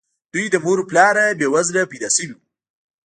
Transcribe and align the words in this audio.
دوی 0.31 0.45
له 0.53 0.59
مور 0.63 0.77
او 0.81 0.87
پلاره 0.89 1.25
بې 1.39 1.47
وزله 1.53 1.81
پيدا 1.91 2.09
شوي 2.15 2.31
وو. 2.35 2.41